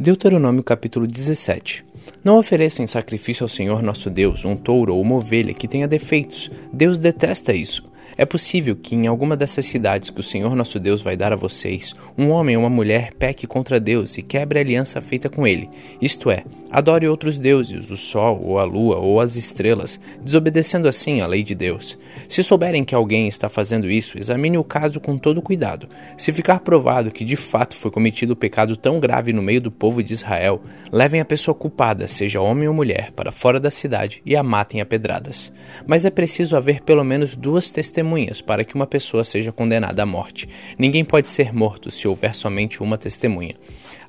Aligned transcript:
Deuteronômio 0.00 0.62
capítulo 0.62 1.06
17 1.06 1.84
Não 2.22 2.38
ofereçam 2.38 2.84
em 2.84 2.88
sacrifício 2.88 3.44
ao 3.44 3.48
Senhor 3.48 3.82
nosso 3.82 4.10
Deus 4.10 4.44
um 4.44 4.56
touro 4.56 4.94
ou 4.94 5.00
uma 5.00 5.16
ovelha 5.16 5.54
que 5.54 5.68
tenha 5.68 5.88
defeitos. 5.88 6.50
Deus 6.72 6.98
detesta 6.98 7.52
isso. 7.52 7.90
É 8.16 8.26
possível 8.26 8.76
que 8.76 8.94
em 8.94 9.06
alguma 9.06 9.34
dessas 9.34 9.64
cidades 9.64 10.10
que 10.10 10.20
o 10.20 10.22
Senhor 10.22 10.54
nosso 10.54 10.78
Deus 10.78 11.00
vai 11.00 11.16
dar 11.16 11.32
a 11.32 11.36
vocês, 11.36 11.94
um 12.18 12.28
homem 12.28 12.54
ou 12.54 12.62
uma 12.62 12.68
mulher 12.68 13.14
peque 13.18 13.46
contra 13.46 13.80
Deus 13.80 14.18
e 14.18 14.22
quebre 14.22 14.58
a 14.58 14.62
aliança 14.62 15.00
feita 15.00 15.30
com 15.30 15.46
ele. 15.46 15.70
Isto 16.02 16.30
é, 16.30 16.44
adore 16.70 17.08
outros 17.08 17.38
deuses, 17.38 17.90
o 17.90 17.96
sol 17.96 18.40
ou 18.42 18.58
a 18.58 18.64
lua 18.64 18.98
ou 18.98 19.20
as 19.20 19.36
estrelas, 19.36 19.98
desobedecendo 20.22 20.86
assim 20.86 21.22
a 21.22 21.26
lei 21.26 21.42
de 21.42 21.54
Deus. 21.54 21.96
Se 22.28 22.42
souberem 22.42 22.84
que 22.84 22.94
alguém 22.94 23.26
está 23.26 23.48
fazendo 23.48 23.90
isso, 23.90 24.18
examine 24.18 24.58
o 24.58 24.64
caso 24.64 25.00
com 25.00 25.16
todo 25.16 25.40
cuidado. 25.40 25.88
Se 26.16 26.30
ficar 26.30 26.60
provado 26.60 27.10
que 27.10 27.24
de 27.24 27.36
fato 27.36 27.74
foi 27.74 27.90
cometido 27.90 28.34
o 28.34 28.36
pecado 28.36 28.76
tão 28.76 29.00
grave 29.00 29.32
no 29.32 29.40
meio 29.40 29.62
do 29.62 29.70
povo 29.70 30.02
de 30.02 30.12
Israel, 30.12 30.60
levem 30.92 31.20
a 31.20 31.24
pessoa 31.24 31.54
culpada, 31.54 31.99
seja 32.08 32.40
homem 32.40 32.68
ou 32.68 32.74
mulher, 32.74 33.10
para 33.12 33.32
fora 33.32 33.58
da 33.58 33.70
cidade 33.70 34.22
e 34.24 34.36
a 34.36 34.42
matem 34.42 34.80
a 34.80 34.86
pedradas. 34.86 35.52
Mas 35.86 36.04
é 36.04 36.10
preciso 36.10 36.56
haver 36.56 36.82
pelo 36.82 37.04
menos 37.04 37.36
duas 37.36 37.70
testemunhas 37.70 38.40
para 38.40 38.64
que 38.64 38.74
uma 38.74 38.86
pessoa 38.86 39.24
seja 39.24 39.52
condenada 39.52 40.02
à 40.02 40.06
morte. 40.06 40.48
Ninguém 40.78 41.04
pode 41.04 41.30
ser 41.30 41.52
morto 41.52 41.90
se 41.90 42.06
houver 42.06 42.34
somente 42.34 42.82
uma 42.82 42.98
testemunha. 42.98 43.54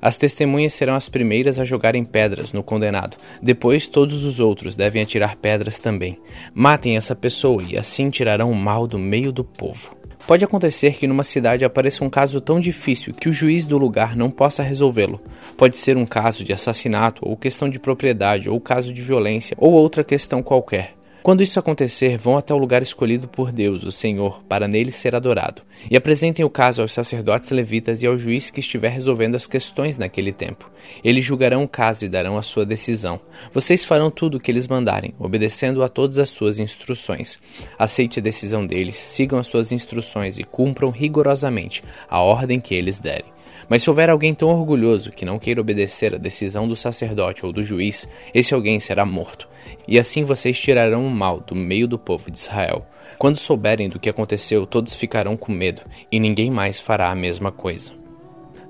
As 0.00 0.16
testemunhas 0.16 0.74
serão 0.74 0.96
as 0.96 1.08
primeiras 1.08 1.60
a 1.60 1.64
jogarem 1.64 2.04
pedras 2.04 2.52
no 2.52 2.62
condenado. 2.62 3.16
Depois, 3.40 3.86
todos 3.86 4.24
os 4.24 4.40
outros 4.40 4.74
devem 4.74 5.00
atirar 5.00 5.36
pedras 5.36 5.78
também. 5.78 6.18
Matem 6.52 6.96
essa 6.96 7.14
pessoa 7.14 7.62
e 7.62 7.78
assim 7.78 8.10
tirarão 8.10 8.50
o 8.50 8.54
mal 8.54 8.88
do 8.88 8.98
meio 8.98 9.30
do 9.30 9.44
povo. 9.44 10.01
Pode 10.26 10.44
acontecer 10.44 10.94
que 10.94 11.06
numa 11.06 11.24
cidade 11.24 11.64
apareça 11.64 12.04
um 12.04 12.08
caso 12.08 12.40
tão 12.40 12.60
difícil 12.60 13.12
que 13.12 13.28
o 13.28 13.32
juiz 13.32 13.64
do 13.64 13.76
lugar 13.76 14.16
não 14.16 14.30
possa 14.30 14.62
resolvê-lo. 14.62 15.20
Pode 15.56 15.76
ser 15.76 15.96
um 15.96 16.06
caso 16.06 16.44
de 16.44 16.52
assassinato, 16.52 17.28
ou 17.28 17.36
questão 17.36 17.68
de 17.68 17.80
propriedade, 17.80 18.48
ou 18.48 18.60
caso 18.60 18.92
de 18.92 19.02
violência, 19.02 19.56
ou 19.58 19.72
outra 19.72 20.04
questão 20.04 20.42
qualquer. 20.42 20.94
Quando 21.22 21.40
isso 21.40 21.56
acontecer, 21.60 22.18
vão 22.18 22.36
até 22.36 22.52
o 22.52 22.58
lugar 22.58 22.82
escolhido 22.82 23.28
por 23.28 23.52
Deus, 23.52 23.84
o 23.84 23.92
Senhor, 23.92 24.42
para 24.48 24.66
nele 24.66 24.90
ser 24.90 25.14
adorado, 25.14 25.62
e 25.88 25.96
apresentem 25.96 26.44
o 26.44 26.50
caso 26.50 26.82
aos 26.82 26.92
sacerdotes 26.92 27.50
levitas 27.52 28.02
e 28.02 28.06
ao 28.08 28.18
juiz 28.18 28.50
que 28.50 28.58
estiver 28.58 28.88
resolvendo 28.88 29.36
as 29.36 29.46
questões 29.46 29.96
naquele 29.96 30.32
tempo. 30.32 30.68
Eles 31.04 31.24
julgarão 31.24 31.62
o 31.62 31.68
caso 31.68 32.04
e 32.04 32.08
darão 32.08 32.36
a 32.36 32.42
sua 32.42 32.66
decisão. 32.66 33.20
Vocês 33.54 33.84
farão 33.84 34.10
tudo 34.10 34.36
o 34.36 34.40
que 34.40 34.50
eles 34.50 34.66
mandarem, 34.66 35.14
obedecendo 35.16 35.84
a 35.84 35.88
todas 35.88 36.18
as 36.18 36.28
suas 36.28 36.58
instruções. 36.58 37.38
Aceite 37.78 38.18
a 38.18 38.22
decisão 38.22 38.66
deles, 38.66 38.96
sigam 38.96 39.38
as 39.38 39.46
suas 39.46 39.70
instruções 39.70 40.40
e 40.40 40.42
cumpram 40.42 40.90
rigorosamente 40.90 41.84
a 42.10 42.20
ordem 42.20 42.60
que 42.60 42.74
eles 42.74 42.98
derem. 42.98 43.32
Mas 43.68 43.82
se 43.82 43.90
houver 43.90 44.10
alguém 44.10 44.34
tão 44.34 44.48
orgulhoso 44.48 45.10
que 45.10 45.24
não 45.24 45.38
queira 45.38 45.60
obedecer 45.60 46.14
à 46.14 46.18
decisão 46.18 46.68
do 46.68 46.76
sacerdote 46.76 47.44
ou 47.44 47.52
do 47.52 47.62
juiz, 47.62 48.08
esse 48.34 48.54
alguém 48.54 48.78
será 48.80 49.04
morto. 49.06 49.48
E 49.86 49.98
assim 49.98 50.24
vocês 50.24 50.58
tirarão 50.58 51.06
o 51.06 51.10
mal 51.10 51.40
do 51.40 51.54
meio 51.54 51.88
do 51.88 51.98
povo 51.98 52.30
de 52.30 52.38
Israel. 52.38 52.86
Quando 53.18 53.38
souberem 53.38 53.88
do 53.88 53.98
que 53.98 54.08
aconteceu, 54.08 54.66
todos 54.66 54.96
ficarão 54.96 55.36
com 55.36 55.52
medo, 55.52 55.82
e 56.10 56.18
ninguém 56.18 56.50
mais 56.50 56.80
fará 56.80 57.10
a 57.10 57.14
mesma 57.14 57.52
coisa. 57.52 57.92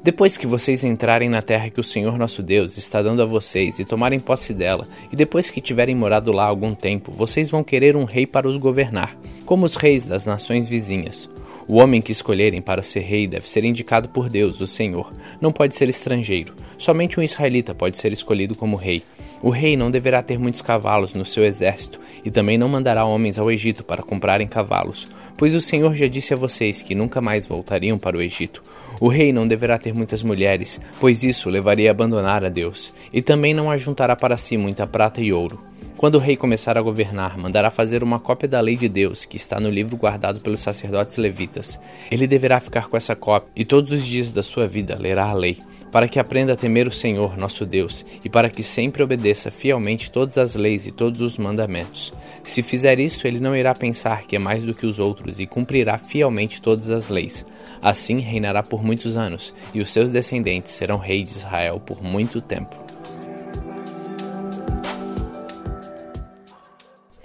Depois 0.02 0.36
que 0.36 0.48
vocês 0.48 0.82
entrarem 0.82 1.28
na 1.28 1.40
terra 1.40 1.70
que 1.70 1.78
o 1.78 1.84
Senhor 1.84 2.18
nosso 2.18 2.42
Deus 2.42 2.77
está 2.77 3.00
dando 3.00 3.22
a 3.22 3.27
vocês 3.27 3.78
e 3.78 3.84
tomarem 3.84 4.18
posse 4.18 4.52
dela, 4.52 4.88
e 5.12 5.16
depois 5.16 5.48
que 5.48 5.60
tiverem 5.60 5.94
morado 5.94 6.32
lá 6.32 6.44
algum 6.44 6.74
tempo, 6.74 7.12
vocês 7.12 7.50
vão 7.50 7.62
querer 7.62 7.94
um 7.94 8.04
rei 8.04 8.27
para 8.27 8.48
os 8.48 8.56
governar, 8.56 9.16
como 9.46 9.64
os 9.64 9.77
reis 9.77 10.04
das 10.04 10.27
nações 10.27 10.66
vizinhas. 10.66 11.30
O 11.68 11.77
homem 11.77 12.02
que 12.02 12.12
escolherem 12.12 12.60
para 12.60 12.82
ser 12.82 13.00
rei 13.00 13.27
deve 13.27 13.48
ser 13.48 13.64
indicado 13.64 14.08
por 14.08 14.28
Deus, 14.28 14.60
o 14.60 14.66
Senhor. 14.66 15.12
Não 15.41 15.52
pode 15.52 15.74
ser 15.77 15.88
estrangeiro. 15.88 16.55
Somente 16.77 17.20
um 17.20 17.22
israelita 17.22 17.74
pode 17.74 17.96
ser 17.98 18.12
escolhido 18.12 18.55
como 18.55 18.77
rei. 18.77 19.02
O 19.41 19.50
rei 19.50 19.77
não 19.77 19.90
deverá 19.90 20.22
ter 20.22 20.38
muitos 20.38 20.62
cavalos 20.62 21.14
no 21.14 21.27
seu 21.27 21.44
exército 21.44 22.00
e 22.24 22.30
também 22.30 22.56
não 22.56 22.68
mandará 22.68 23.05
homens 23.05 23.39
ao 23.39 23.50
Egito 23.50 23.83
para 23.83 24.02
comprarem 24.02 24.46
cavalos, 24.46 25.08
pois 25.36 25.55
o 25.55 25.61
Senhor 25.61 25.95
já 25.95 26.06
disse 26.06 26.33
a 26.33 26.36
vocês 26.36 26.80
que 26.80 26.95
nunca 26.95 27.20
mais 27.20 27.46
voltariam 27.46 27.98
para 27.98 28.17
o 28.17 28.23
Egito. 28.23 28.62
O 29.00 29.08
rei 29.08 29.33
não 29.33 29.48
deverá 29.48 29.79
ter 29.79 29.92
muitas 29.92 30.23
mulheres, 30.23 30.80
pois 31.00 31.24
isso 31.24 31.50
levaria 31.50 31.90
a 31.90 31.92
abandonar 31.92 32.44
a 32.44 32.48
Deus, 32.48 32.92
e 33.12 33.20
também 33.20 33.52
não 33.52 33.68
ajuntará 33.68 34.14
para 34.14 34.36
si 34.36 34.56
muita 34.56 34.86
prata 34.86 35.20
e 35.20 35.33
ouro. 35.33 35.71
Quando 36.02 36.17
o 36.17 36.18
rei 36.18 36.36
começar 36.36 36.77
a 36.77 36.83
governar, 36.83 37.39
mandará 37.39 37.70
fazer 37.70 38.02
uma 38.02 38.18
cópia 38.18 38.48
da 38.48 38.61
lei 38.61 38.77
de 38.77 38.89
Deus, 38.89 39.24
que 39.24 39.36
está 39.36 39.61
no 39.61 39.70
livro 39.70 39.96
guardado 39.96 40.40
pelos 40.40 40.61
sacerdotes 40.61 41.17
levitas. 41.17 41.79
Ele 42.11 42.27
deverá 42.27 42.58
ficar 42.58 42.89
com 42.89 42.96
essa 42.96 43.14
cópia 43.14 43.48
e 43.55 43.64
todos 43.64 43.92
os 43.92 44.05
dias 44.05 44.33
da 44.33 44.42
sua 44.42 44.67
vida 44.67 44.98
lerá 44.98 45.27
a 45.27 45.33
lei, 45.33 45.58
para 45.92 46.08
que 46.08 46.18
aprenda 46.18 46.55
a 46.55 46.57
temer 46.57 46.89
o 46.89 46.91
Senhor, 46.91 47.39
nosso 47.39 47.64
Deus, 47.64 48.05
e 48.24 48.29
para 48.29 48.51
que 48.51 48.64
sempre 48.64 49.01
obedeça 49.01 49.52
fielmente 49.52 50.11
todas 50.11 50.39
as 50.39 50.57
leis 50.57 50.89
e 50.89 50.91
todos 50.91 51.20
os 51.20 51.39
mandamentos. 51.39 52.12
Se 52.42 52.62
fizer 52.62 52.98
isso, 52.98 53.24
ele 53.29 53.39
não 53.39 53.55
irá 53.55 53.73
pensar 53.73 54.23
que 54.23 54.35
é 54.35 54.41
mais 54.41 54.64
do 54.64 54.74
que 54.74 54.86
os 54.86 54.98
outros 54.98 55.39
e 55.39 55.46
cumprirá 55.46 55.98
fielmente 55.98 56.61
todas 56.61 56.91
as 56.91 57.11
leis. 57.11 57.46
Assim 57.80 58.18
reinará 58.18 58.64
por 58.64 58.83
muitos 58.83 59.17
anos, 59.17 59.55
e 59.73 59.80
os 59.80 59.92
seus 59.92 60.11
descendentes 60.11 60.73
serão 60.73 60.98
reis 60.98 61.29
de 61.29 61.35
Israel 61.36 61.79
por 61.79 62.02
muito 62.02 62.41
tempo. 62.41 62.81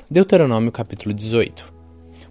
Deuteronômio 0.10 0.72
capítulo 0.72 1.14
18 1.14 1.74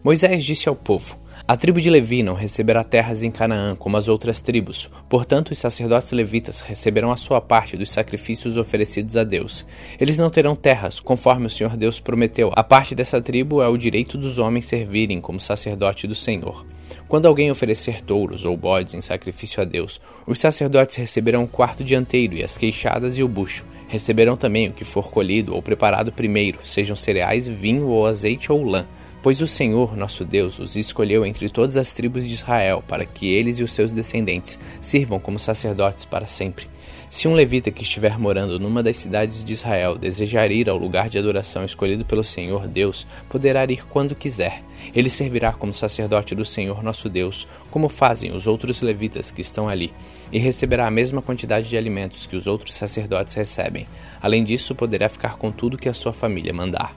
Moisés 0.02 0.42
disse 0.42 0.66
ao 0.66 0.74
povo: 0.74 1.18
A 1.46 1.58
tribo 1.58 1.78
de 1.78 1.90
Levi 1.90 2.22
não 2.22 2.32
receberá 2.32 2.82
terras 2.82 3.22
em 3.22 3.30
Canaã 3.30 3.76
como 3.76 3.98
as 3.98 4.08
outras 4.08 4.40
tribos, 4.40 4.88
portanto 5.10 5.50
os 5.50 5.58
sacerdotes 5.58 6.10
levitas 6.12 6.62
receberão 6.62 7.12
a 7.12 7.18
sua 7.18 7.38
parte 7.38 7.76
dos 7.76 7.92
sacrifícios 7.92 8.56
oferecidos 8.56 9.14
a 9.14 9.24
Deus. 9.24 9.66
Eles 10.00 10.16
não 10.16 10.30
terão 10.30 10.56
terras, 10.56 11.00
conforme 11.00 11.48
o 11.48 11.50
Senhor 11.50 11.76
Deus 11.76 12.00
prometeu. 12.00 12.50
A 12.56 12.64
parte 12.64 12.94
dessa 12.94 13.20
tribo 13.20 13.60
é 13.60 13.68
o 13.68 13.76
direito 13.76 14.16
dos 14.16 14.38
homens 14.38 14.64
servirem 14.64 15.20
como 15.20 15.38
sacerdote 15.38 16.06
do 16.06 16.14
Senhor. 16.14 16.64
Quando 17.06 17.26
alguém 17.26 17.50
oferecer 17.50 18.00
touros 18.00 18.46
ou 18.46 18.56
bodes 18.56 18.94
em 18.94 19.02
sacrifício 19.02 19.60
a 19.60 19.66
Deus, 19.66 20.00
os 20.26 20.40
sacerdotes 20.40 20.96
receberão 20.96 21.44
o 21.44 21.48
quarto 21.48 21.84
dianteiro 21.84 22.36
e 22.36 22.42
as 22.42 22.56
queixadas 22.56 23.18
e 23.18 23.22
o 23.22 23.28
bucho. 23.28 23.66
Receberão 23.88 24.36
também 24.36 24.68
o 24.68 24.72
que 24.72 24.84
for 24.84 25.10
colhido 25.10 25.54
ou 25.54 25.62
preparado 25.62 26.12
primeiro, 26.12 26.58
sejam 26.62 26.96
cereais, 26.96 27.48
vinho 27.48 27.86
ou 27.86 28.06
azeite 28.06 28.50
ou 28.50 28.62
lã. 28.64 28.86
Pois 29.22 29.40
o 29.40 29.46
Senhor, 29.46 29.96
nosso 29.96 30.24
Deus, 30.24 30.58
os 30.58 30.76
escolheu 30.76 31.24
entre 31.26 31.48
todas 31.48 31.76
as 31.76 31.92
tribos 31.92 32.24
de 32.26 32.34
Israel, 32.34 32.82
para 32.86 33.04
que 33.04 33.26
eles 33.26 33.58
e 33.58 33.64
os 33.64 33.72
seus 33.72 33.90
descendentes 33.90 34.58
sirvam 34.80 35.18
como 35.18 35.38
sacerdotes 35.38 36.04
para 36.04 36.26
sempre. 36.26 36.68
Se 37.08 37.28
um 37.28 37.34
levita 37.34 37.70
que 37.70 37.84
estiver 37.84 38.18
morando 38.18 38.58
numa 38.58 38.82
das 38.82 38.96
cidades 38.96 39.42
de 39.44 39.52
Israel 39.52 39.96
desejar 39.96 40.50
ir 40.50 40.68
ao 40.68 40.76
lugar 40.76 41.08
de 41.08 41.16
adoração 41.16 41.64
escolhido 41.64 42.04
pelo 42.04 42.24
Senhor 42.24 42.66
Deus, 42.66 43.06
poderá 43.28 43.64
ir 43.64 43.86
quando 43.86 44.14
quiser. 44.14 44.62
Ele 44.94 45.08
servirá 45.08 45.52
como 45.52 45.72
sacerdote 45.72 46.34
do 46.34 46.44
Senhor 46.44 46.82
nosso 46.82 47.08
Deus, 47.08 47.46
como 47.70 47.88
fazem 47.88 48.34
os 48.34 48.46
outros 48.46 48.82
levitas 48.82 49.30
que 49.30 49.40
estão 49.40 49.68
ali, 49.68 49.92
e 50.32 50.38
receberá 50.38 50.86
a 50.86 50.90
mesma 50.90 51.22
quantidade 51.22 51.68
de 51.68 51.76
alimentos 51.76 52.26
que 52.26 52.36
os 52.36 52.46
outros 52.46 52.74
sacerdotes 52.74 53.34
recebem. 53.34 53.86
Além 54.20 54.42
disso, 54.42 54.74
poderá 54.74 55.08
ficar 55.08 55.36
com 55.36 55.52
tudo 55.52 55.78
que 55.78 55.88
a 55.88 55.94
sua 55.94 56.12
família 56.12 56.52
mandar. 56.52 56.94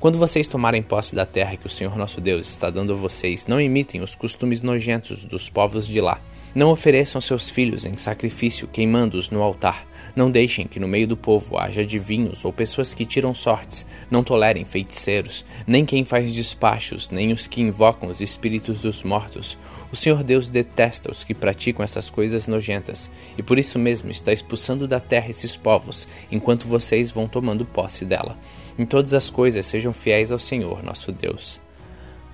Quando 0.00 0.18
vocês 0.18 0.48
tomarem 0.48 0.82
posse 0.82 1.14
da 1.14 1.24
terra 1.24 1.56
que 1.56 1.66
o 1.66 1.70
Senhor 1.70 1.96
nosso 1.96 2.20
Deus 2.20 2.48
está 2.48 2.68
dando 2.68 2.92
a 2.92 2.96
vocês, 2.96 3.46
não 3.46 3.60
imitem 3.60 4.02
os 4.02 4.14
costumes 4.14 4.60
nojentos 4.60 5.24
dos 5.24 5.48
povos 5.48 5.86
de 5.86 6.00
lá 6.00 6.20
não 6.56 6.70
ofereçam 6.70 7.20
seus 7.20 7.50
filhos 7.50 7.84
em 7.84 7.98
sacrifício, 7.98 8.66
queimando-os 8.66 9.28
no 9.28 9.42
altar. 9.42 9.86
Não 10.16 10.30
deixem 10.30 10.66
que 10.66 10.80
no 10.80 10.88
meio 10.88 11.06
do 11.06 11.14
povo 11.14 11.58
haja 11.58 11.82
adivinhos 11.82 12.46
ou 12.46 12.50
pessoas 12.50 12.94
que 12.94 13.04
tiram 13.04 13.34
sortes. 13.34 13.86
Não 14.10 14.24
tolerem 14.24 14.64
feiticeiros, 14.64 15.44
nem 15.66 15.84
quem 15.84 16.02
faz 16.02 16.32
despachos, 16.32 17.10
nem 17.10 17.30
os 17.30 17.46
que 17.46 17.60
invocam 17.60 18.08
os 18.08 18.22
espíritos 18.22 18.80
dos 18.80 19.02
mortos. 19.02 19.58
O 19.92 19.96
Senhor 19.96 20.24
Deus 20.24 20.48
detesta 20.48 21.10
os 21.10 21.22
que 21.22 21.34
praticam 21.34 21.84
essas 21.84 22.08
coisas 22.08 22.46
nojentas, 22.46 23.10
e 23.36 23.42
por 23.42 23.58
isso 23.58 23.78
mesmo 23.78 24.10
está 24.10 24.32
expulsando 24.32 24.88
da 24.88 24.98
terra 24.98 25.28
esses 25.28 25.58
povos, 25.58 26.08
enquanto 26.32 26.66
vocês 26.66 27.10
vão 27.10 27.28
tomando 27.28 27.66
posse 27.66 28.06
dela. 28.06 28.34
Em 28.78 28.86
todas 28.86 29.12
as 29.12 29.28
coisas 29.28 29.66
sejam 29.66 29.92
fiéis 29.92 30.32
ao 30.32 30.38
Senhor, 30.38 30.82
nosso 30.82 31.12
Deus. 31.12 31.60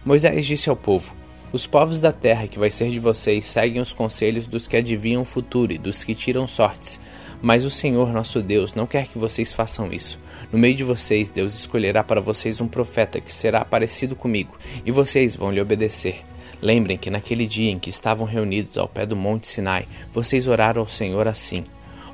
Moisés 0.05 0.47
disse 0.47 0.71
ao 0.71 0.77
povo: 0.77 1.13
os 1.53 1.67
povos 1.67 2.01
da 2.01 2.13
terra 2.13 2.47
que 2.47 2.59
vai 2.59 2.71
ser 2.71 2.91
de 2.91 2.99
vocês 2.99 3.45
seguem 3.45 3.81
os 3.81 3.93
conselhos 3.93 4.47
dos 4.47 4.67
que 4.67 4.77
adivinham 4.77 5.23
o 5.23 5.27
futuro 5.27 5.73
e 5.73 5.79
dos 5.79 6.03
que 6.03 6.15
tiram 6.15 6.47
sortes. 6.47 6.99
Mas 7.43 7.65
o 7.65 7.71
Senhor 7.71 8.13
nosso 8.13 8.41
Deus 8.41 8.75
não 8.75 8.87
quer 8.87 9.09
que 9.09 9.19
vocês 9.19 9.53
façam 9.53 9.93
isso. 9.93 10.19
No 10.51 10.59
meio 10.59 10.75
de 10.75 10.85
vocês, 10.85 11.29
Deus 11.29 11.55
escolherá 11.55 12.03
para 12.03 12.21
vocês 12.21 12.61
um 12.61 12.69
profeta 12.69 13.21
que 13.21 13.33
será 13.33 13.65
parecido 13.65 14.17
comigo, 14.17 14.57
e 14.87 14.91
vocês 14.91 15.37
vão 15.37 15.51
lhe 15.51 15.61
obedecer. 15.61 16.23
Lembrem 16.63 16.97
que 16.97 17.11
naquele 17.11 17.47
dia 17.47 17.71
em 17.71 17.79
que 17.79 17.91
estavam 17.91 18.25
reunidos 18.25 18.79
ao 18.79 18.89
pé 18.89 19.05
do 19.05 19.17
Monte 19.17 19.49
Sinai, 19.49 19.87
vocês 20.13 20.47
oraram 20.47 20.81
ao 20.81 20.87
Senhor 20.87 21.27
assim: 21.27 21.65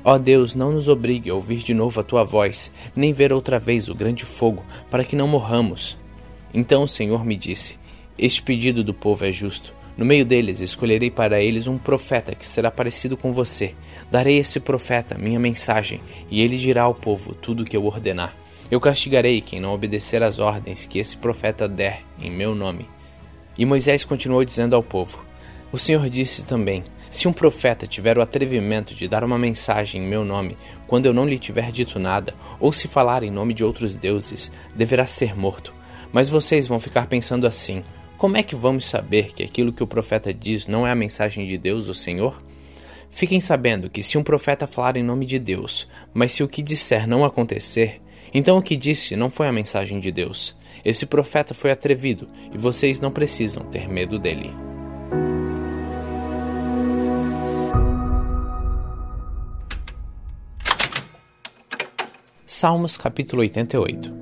Ó 0.03 0.17
Deus, 0.17 0.55
não 0.55 0.71
nos 0.71 0.89
obrigue 0.89 1.29
a 1.29 1.35
ouvir 1.35 1.59
de 1.59 1.73
novo 1.73 1.99
a 1.99 2.03
tua 2.03 2.23
voz, 2.23 2.71
nem 2.95 3.13
ver 3.13 3.31
outra 3.31 3.59
vez 3.59 3.87
o 3.87 3.95
grande 3.95 4.25
fogo, 4.25 4.65
para 4.89 5.03
que 5.03 5.15
não 5.15 5.27
morramos. 5.27 5.97
Então 6.51 6.83
o 6.83 6.87
Senhor 6.87 7.23
me 7.23 7.37
disse: 7.37 7.77
este 8.19 8.41
pedido 8.41 8.83
do 8.83 8.93
povo 8.93 9.25
é 9.25 9.31
justo. 9.31 9.73
No 9.95 10.05
meio 10.05 10.25
deles 10.25 10.61
escolherei 10.61 11.09
para 11.09 11.41
eles 11.41 11.67
um 11.67 11.77
profeta 11.77 12.35
que 12.35 12.45
será 12.45 12.69
parecido 12.69 13.17
com 13.17 13.33
você. 13.33 13.75
Darei 14.11 14.37
a 14.37 14.41
esse 14.41 14.59
profeta 14.59 15.17
minha 15.17 15.39
mensagem, 15.39 16.01
e 16.29 16.41
ele 16.41 16.57
dirá 16.57 16.83
ao 16.83 16.95
povo 16.95 17.33
tudo 17.33 17.61
o 17.61 17.65
que 17.65 17.75
eu 17.75 17.85
ordenar. 17.85 18.35
Eu 18.71 18.79
castigarei 18.79 19.41
quem 19.41 19.59
não 19.59 19.73
obedecer 19.73 20.21
às 20.21 20.37
ordens 20.37 20.85
que 20.85 20.99
esse 20.99 21.17
profeta 21.17 21.67
der 21.67 22.01
em 22.21 22.29
meu 22.29 22.53
nome. 22.53 22.87
E 23.57 23.65
Moisés 23.65 24.05
continuou 24.05 24.45
dizendo 24.45 24.75
ao 24.75 24.83
povo: 24.83 25.25
O 25.71 25.77
Senhor 25.77 26.09
disse 26.09 26.45
também: 26.45 26.83
Se 27.09 27.27
um 27.27 27.33
profeta 27.33 27.87
tiver 27.87 28.17
o 28.17 28.21
atrevimento 28.21 28.93
de 28.95 29.07
dar 29.07 29.23
uma 29.23 29.37
mensagem 29.37 30.01
em 30.01 30.07
meu 30.07 30.23
nome, 30.23 30.55
quando 30.87 31.07
eu 31.07 31.13
não 31.13 31.25
lhe 31.25 31.39
tiver 31.39 31.71
dito 31.71 31.99
nada, 31.99 32.33
ou 32.59 32.71
se 32.71 32.87
falar 32.87 33.23
em 33.23 33.31
nome 33.31 33.53
de 33.53 33.65
outros 33.65 33.95
deuses, 33.95 34.51
deverá 34.75 35.05
ser 35.05 35.35
morto. 35.35 35.73
Mas 36.13 36.29
vocês 36.29 36.67
vão 36.67 36.79
ficar 36.79 37.07
pensando 37.07 37.45
assim: 37.45 37.83
como 38.19 38.35
é 38.35 38.43
que 38.43 38.53
vamos 38.53 38.85
saber 38.85 39.33
que 39.33 39.41
aquilo 39.41 39.71
que 39.71 39.81
o 39.81 39.87
profeta 39.87 40.33
diz 40.33 40.67
não 40.67 40.85
é 40.85 40.91
a 40.91 40.95
mensagem 40.95 41.47
de 41.47 41.57
Deus, 41.57 41.87
o 41.87 41.95
Senhor? 41.95 42.43
Fiquem 43.09 43.39
sabendo 43.39 43.89
que 43.89 44.03
se 44.03 44.17
um 44.17 44.23
profeta 44.23 44.67
falar 44.67 44.97
em 44.97 45.03
nome 45.03 45.25
de 45.25 45.39
Deus, 45.39 45.87
mas 46.13 46.33
se 46.33 46.43
o 46.43 46.47
que 46.47 46.61
disser 46.61 47.07
não 47.07 47.23
acontecer, 47.23 48.01
então 48.33 48.57
o 48.57 48.61
que 48.61 48.75
disse 48.75 49.15
não 49.15 49.29
foi 49.29 49.47
a 49.47 49.53
mensagem 49.53 50.01
de 50.01 50.11
Deus. 50.11 50.53
Esse 50.83 51.05
profeta 51.05 51.53
foi 51.53 51.71
atrevido 51.71 52.27
e 52.53 52.57
vocês 52.57 52.99
não 52.99 53.09
precisam 53.09 53.63
ter 53.63 53.87
medo 53.87 54.19
dele. 54.19 54.53
Salmos 62.45 62.97
capítulo 62.97 63.41
88 63.43 64.13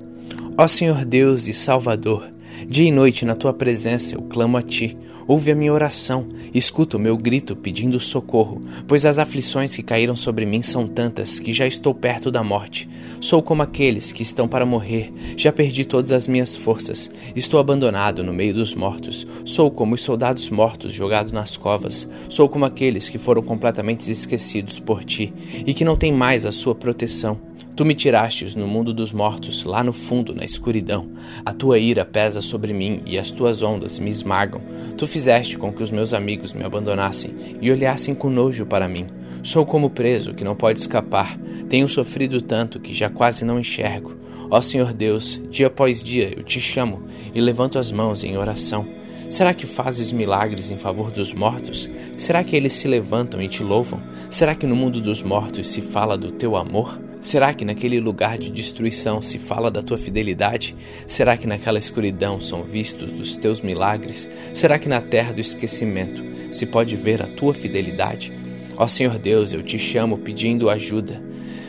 Ó 0.56 0.68
Senhor 0.68 1.04
Deus 1.04 1.48
e 1.48 1.54
Salvador, 1.54 2.30
dia 2.66 2.88
e 2.88 2.92
noite 2.92 3.24
na 3.24 3.36
tua 3.36 3.52
presença 3.52 4.14
eu 4.14 4.22
clamo 4.22 4.56
a 4.56 4.62
ti. 4.62 4.96
Ouve 5.26 5.50
a 5.50 5.54
minha 5.54 5.74
oração, 5.74 6.26
escuta 6.54 6.96
o 6.96 7.00
meu 7.00 7.14
grito 7.14 7.54
pedindo 7.54 8.00
socorro, 8.00 8.62
pois 8.86 9.04
as 9.04 9.18
aflições 9.18 9.76
que 9.76 9.82
caíram 9.82 10.16
sobre 10.16 10.46
mim 10.46 10.62
são 10.62 10.88
tantas 10.88 11.38
que 11.38 11.52
já 11.52 11.66
estou 11.66 11.92
perto 11.92 12.30
da 12.30 12.42
morte. 12.42 12.88
Sou 13.20 13.42
como 13.42 13.60
aqueles 13.60 14.10
que 14.10 14.22
estão 14.22 14.48
para 14.48 14.64
morrer, 14.64 15.12
já 15.36 15.52
perdi 15.52 15.84
todas 15.84 16.12
as 16.12 16.26
minhas 16.26 16.56
forças, 16.56 17.10
estou 17.36 17.60
abandonado 17.60 18.24
no 18.24 18.32
meio 18.32 18.54
dos 18.54 18.74
mortos. 18.74 19.26
Sou 19.44 19.70
como 19.70 19.96
os 19.96 20.02
soldados 20.02 20.48
mortos 20.48 20.94
jogados 20.94 21.30
nas 21.30 21.58
covas, 21.58 22.08
sou 22.30 22.48
como 22.48 22.64
aqueles 22.64 23.10
que 23.10 23.18
foram 23.18 23.42
completamente 23.42 24.10
esquecidos 24.10 24.80
por 24.80 25.04
ti 25.04 25.30
e 25.66 25.74
que 25.74 25.84
não 25.84 25.94
têm 25.94 26.10
mais 26.10 26.46
a 26.46 26.52
sua 26.52 26.74
proteção. 26.74 27.47
Tu 27.78 27.84
me 27.84 27.94
tirastes 27.94 28.56
no 28.56 28.66
mundo 28.66 28.92
dos 28.92 29.12
mortos, 29.12 29.64
lá 29.64 29.84
no 29.84 29.92
fundo, 29.92 30.34
na 30.34 30.44
escuridão. 30.44 31.12
A 31.46 31.52
tua 31.52 31.78
ira 31.78 32.04
pesa 32.04 32.40
sobre 32.40 32.72
mim 32.72 33.02
e 33.06 33.16
as 33.16 33.30
tuas 33.30 33.62
ondas 33.62 34.00
me 34.00 34.10
esmagam. 34.10 34.60
Tu 34.96 35.06
fizeste 35.06 35.56
com 35.56 35.72
que 35.72 35.84
os 35.84 35.92
meus 35.92 36.12
amigos 36.12 36.52
me 36.52 36.64
abandonassem 36.64 37.32
e 37.60 37.70
olhassem 37.70 38.16
com 38.16 38.28
nojo 38.28 38.66
para 38.66 38.88
mim. 38.88 39.06
Sou 39.44 39.64
como 39.64 39.90
preso 39.90 40.34
que 40.34 40.42
não 40.42 40.56
pode 40.56 40.80
escapar. 40.80 41.38
Tenho 41.68 41.88
sofrido 41.88 42.42
tanto 42.42 42.80
que 42.80 42.92
já 42.92 43.08
quase 43.08 43.44
não 43.44 43.60
enxergo. 43.60 44.16
Ó 44.50 44.60
Senhor 44.60 44.92
Deus, 44.92 45.40
dia 45.48 45.68
após 45.68 46.02
dia 46.02 46.34
eu 46.36 46.42
te 46.42 46.60
chamo 46.60 47.04
e 47.32 47.40
levanto 47.40 47.78
as 47.78 47.92
mãos 47.92 48.24
em 48.24 48.36
oração. 48.36 48.88
Será 49.30 49.54
que 49.54 49.66
fazes 49.66 50.10
milagres 50.10 50.68
em 50.68 50.76
favor 50.76 51.12
dos 51.12 51.32
mortos? 51.32 51.88
Será 52.16 52.42
que 52.42 52.56
eles 52.56 52.72
se 52.72 52.88
levantam 52.88 53.40
e 53.40 53.46
te 53.46 53.62
louvam? 53.62 54.00
Será 54.28 54.56
que 54.56 54.66
no 54.66 54.74
mundo 54.74 55.00
dos 55.00 55.22
mortos 55.22 55.68
se 55.68 55.80
fala 55.80 56.18
do 56.18 56.32
teu 56.32 56.56
amor? 56.56 57.06
Será 57.20 57.52
que 57.52 57.64
naquele 57.64 57.98
lugar 57.98 58.38
de 58.38 58.50
destruição 58.50 59.20
se 59.20 59.38
fala 59.38 59.70
da 59.70 59.82
tua 59.82 59.98
fidelidade? 59.98 60.74
Será 61.06 61.36
que 61.36 61.46
naquela 61.46 61.78
escuridão 61.78 62.40
são 62.40 62.62
vistos 62.62 63.18
os 63.18 63.36
teus 63.36 63.60
milagres? 63.60 64.30
Será 64.54 64.78
que 64.78 64.88
na 64.88 65.00
terra 65.00 65.32
do 65.32 65.40
esquecimento 65.40 66.22
se 66.52 66.64
pode 66.64 66.94
ver 66.94 67.20
a 67.20 67.26
tua 67.26 67.52
fidelidade? 67.52 68.32
Ó 68.76 68.86
Senhor 68.86 69.18
Deus, 69.18 69.52
eu 69.52 69.62
te 69.62 69.78
chamo 69.78 70.18
pedindo 70.18 70.70
ajuda. 70.70 71.20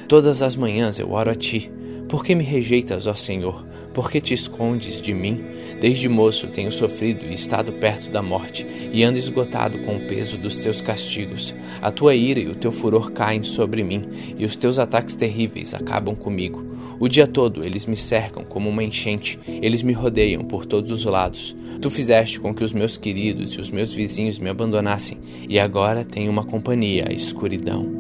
Todas 0.08 0.44
as 0.44 0.56
manhãs 0.56 1.00
eu 1.00 1.12
oro 1.12 1.32
a 1.32 1.36
ti. 1.36 1.72
Por 2.08 2.24
que 2.24 2.36
me 2.36 2.44
rejeitas, 2.44 3.08
ó 3.08 3.16
Senhor? 3.16 3.66
Por 4.00 4.10
que 4.10 4.22
te 4.22 4.34
escondes 4.34 5.02
de 5.02 5.14
mim? 5.14 5.44
Desde 5.82 6.08
moço 6.08 6.48
tenho 6.48 6.72
sofrido 6.72 7.26
e 7.26 7.34
estado 7.34 7.74
perto 7.74 8.10
da 8.10 8.22
morte, 8.22 8.66
e 8.94 9.04
ando 9.04 9.20
esgotado 9.20 9.78
com 9.80 9.98
o 9.98 10.08
peso 10.08 10.38
dos 10.38 10.56
teus 10.56 10.82
castigos. 10.82 11.54
A 11.82 11.92
tua 11.92 12.16
ira 12.16 12.40
e 12.40 12.48
o 12.48 12.56
teu 12.56 12.72
furor 12.72 13.12
caem 13.12 13.44
sobre 13.44 13.84
mim, 13.84 14.08
e 14.38 14.46
os 14.46 14.56
teus 14.56 14.80
ataques 14.80 15.16
terríveis 15.16 15.74
acabam 15.74 16.16
comigo. 16.16 16.66
O 16.98 17.10
dia 17.10 17.28
todo 17.28 17.62
eles 17.62 17.86
me 17.86 17.98
cercam 17.98 18.46
como 18.46 18.70
uma 18.70 18.86
enchente, 18.86 19.38
eles 19.46 19.82
me 19.82 19.92
rodeiam 19.92 20.46
por 20.46 20.66
todos 20.66 20.92
os 20.92 21.04
lados. 21.04 21.54
Tu 21.82 21.90
fizeste 21.90 22.40
com 22.40 22.56
que 22.56 22.64
os 22.64 22.72
meus 22.72 22.96
queridos 22.96 23.52
e 23.52 23.60
os 23.60 23.70
meus 23.70 23.94
vizinhos 23.94 24.40
me 24.40 24.50
abandonassem, 24.50 25.18
e 25.50 25.60
agora 25.60 26.06
tenho 26.06 26.32
uma 26.32 26.46
companhia, 26.46 27.08
a 27.10 27.12
escuridão. 27.12 27.99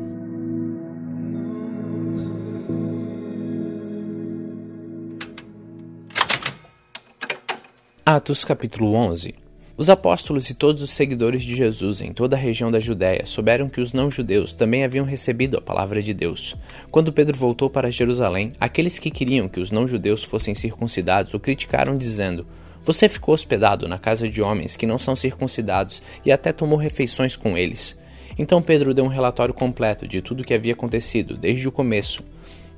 Atos 8.11 8.43
capítulo 8.43 8.95
11 8.95 9.35
Os 9.77 9.87
apóstolos 9.87 10.49
e 10.49 10.55
todos 10.55 10.81
os 10.81 10.91
seguidores 10.91 11.43
de 11.43 11.55
Jesus 11.55 12.01
em 12.01 12.11
toda 12.11 12.35
a 12.35 12.39
região 12.39 12.71
da 12.71 12.79
Judéia 12.79 13.23
souberam 13.27 13.69
que 13.69 13.79
os 13.79 13.93
não-judeus 13.93 14.51
também 14.51 14.83
haviam 14.83 15.05
recebido 15.05 15.59
a 15.59 15.61
palavra 15.61 16.01
de 16.01 16.11
Deus. 16.11 16.55
Quando 16.89 17.13
Pedro 17.13 17.37
voltou 17.37 17.69
para 17.69 17.91
Jerusalém, 17.91 18.51
aqueles 18.59 18.97
que 18.97 19.11
queriam 19.11 19.47
que 19.47 19.59
os 19.59 19.69
não-judeus 19.69 20.23
fossem 20.23 20.55
circuncidados 20.55 21.35
o 21.35 21.39
criticaram, 21.39 21.95
dizendo: 21.95 22.47
Você 22.81 23.07
ficou 23.07 23.35
hospedado 23.35 23.87
na 23.87 23.99
casa 23.99 24.27
de 24.27 24.41
homens 24.41 24.75
que 24.75 24.87
não 24.87 24.97
são 24.97 25.15
circuncidados 25.15 26.01
e 26.25 26.31
até 26.31 26.51
tomou 26.51 26.79
refeições 26.79 27.35
com 27.35 27.55
eles. 27.55 27.95
Então 28.39 28.59
Pedro 28.59 28.91
deu 28.91 29.05
um 29.05 29.07
relatório 29.07 29.53
completo 29.53 30.07
de 30.07 30.19
tudo 30.19 30.41
o 30.41 30.43
que 30.43 30.55
havia 30.55 30.73
acontecido 30.73 31.37
desde 31.37 31.67
o 31.67 31.71
começo. 31.71 32.23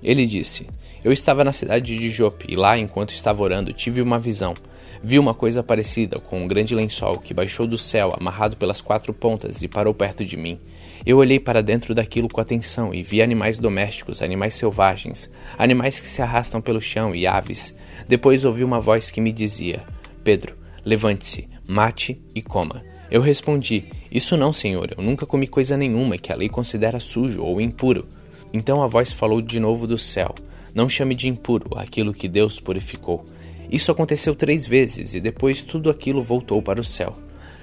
Ele 0.03 0.25
disse: 0.25 0.67
Eu 1.01 1.13
estava 1.13 1.41
na 1.41 1.53
cidade 1.53 1.97
de 1.97 2.09
Jope 2.09 2.47
e 2.49 2.57
lá, 2.57 2.77
enquanto 2.77 3.11
estava 3.11 3.41
orando, 3.41 3.71
tive 3.71 4.01
uma 4.01 4.19
visão. 4.19 4.53
Vi 5.03 5.17
uma 5.17 5.33
coisa 5.33 5.63
parecida 5.63 6.19
com 6.19 6.43
um 6.43 6.47
grande 6.47 6.75
lençol 6.75 7.17
que 7.17 7.33
baixou 7.33 7.65
do 7.65 7.77
céu, 7.77 8.13
amarrado 8.15 8.55
pelas 8.55 8.81
quatro 8.81 9.11
pontas, 9.11 9.63
e 9.63 9.67
parou 9.67 9.95
perto 9.95 10.23
de 10.23 10.37
mim. 10.37 10.59
Eu 11.03 11.17
olhei 11.17 11.39
para 11.39 11.63
dentro 11.63 11.95
daquilo 11.95 12.27
com 12.27 12.39
atenção 12.39 12.93
e 12.93 13.01
vi 13.01 13.19
animais 13.19 13.57
domésticos, 13.57 14.21
animais 14.21 14.53
selvagens, 14.53 15.27
animais 15.57 15.99
que 15.99 16.07
se 16.07 16.21
arrastam 16.21 16.61
pelo 16.61 16.79
chão 16.79 17.15
e 17.15 17.25
aves. 17.25 17.73
Depois 18.07 18.45
ouvi 18.45 18.63
uma 18.63 18.79
voz 18.79 19.09
que 19.09 19.19
me 19.19 19.31
dizia: 19.31 19.81
Pedro, 20.23 20.55
levante-se, 20.85 21.49
mate 21.67 22.21
e 22.35 22.41
coma. 22.41 22.83
Eu 23.09 23.21
respondi: 23.21 23.85
Isso 24.11 24.37
não, 24.37 24.53
senhor, 24.53 24.93
eu 24.95 25.03
nunca 25.03 25.25
comi 25.25 25.47
coisa 25.47 25.75
nenhuma 25.75 26.19
que 26.19 26.31
a 26.31 26.35
lei 26.35 26.47
considera 26.47 26.99
sujo 26.99 27.41
ou 27.41 27.59
impuro. 27.59 28.07
Então 28.53 28.83
a 28.83 28.87
voz 28.87 29.11
falou 29.11 29.41
de 29.41 29.59
novo 29.59 29.87
do 29.87 29.97
céu: 29.97 30.35
Não 30.75 30.87
chame 30.87 31.15
de 31.15 31.27
impuro 31.27 31.71
aquilo 31.75 32.13
que 32.13 32.27
Deus 32.27 32.59
purificou. 32.59 33.25
Isso 33.71 33.91
aconteceu 33.91 34.35
três 34.35 34.67
vezes 34.67 35.13
e 35.13 35.21
depois 35.21 35.61
tudo 35.61 35.89
aquilo 35.89 36.21
voltou 36.21 36.61
para 36.61 36.81
o 36.81 36.83
céu. 36.83 37.15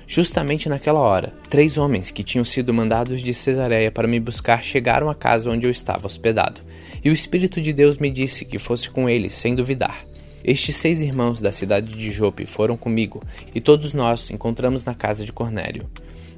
Justamente 0.06 0.70
naquela 0.70 1.00
hora, 1.00 1.34
três 1.50 1.76
homens 1.76 2.10
que 2.10 2.24
tinham 2.24 2.44
sido 2.44 2.72
mandados 2.72 3.20
de 3.20 3.34
Cesareia 3.34 3.92
para 3.92 4.08
me 4.08 4.18
buscar 4.18 4.62
chegaram 4.62 5.10
à 5.10 5.14
casa 5.14 5.50
onde 5.50 5.66
eu 5.66 5.70
estava 5.70 6.06
hospedado, 6.06 6.62
e 7.04 7.10
o 7.10 7.12
Espírito 7.12 7.60
de 7.60 7.74
Deus 7.74 7.98
me 7.98 8.10
disse 8.10 8.46
que 8.46 8.58
fosse 8.58 8.88
com 8.88 9.06
eles 9.06 9.34
sem 9.34 9.54
duvidar. 9.54 10.06
Estes 10.42 10.76
seis 10.76 11.02
irmãos 11.02 11.42
da 11.42 11.52
cidade 11.52 11.92
de 11.92 12.10
Jope 12.10 12.46
foram 12.46 12.74
comigo, 12.74 13.22
e 13.54 13.60
todos 13.60 13.92
nós 13.92 14.30
encontramos 14.30 14.82
na 14.82 14.94
casa 14.94 15.26
de 15.26 15.32
Cornélio. 15.32 15.86